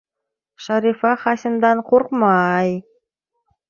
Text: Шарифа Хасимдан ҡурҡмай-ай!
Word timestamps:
Шарифа 0.67 1.13
Хасимдан 1.25 1.85
ҡурҡмай-ай! 1.93 2.77